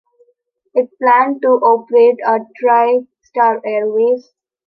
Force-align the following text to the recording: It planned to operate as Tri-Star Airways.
It 0.73 0.89
planned 0.99 1.43
to 1.43 1.49
operate 1.49 2.17
as 2.25 2.41
Tri-Star 2.59 3.61
Airways. 3.63 4.31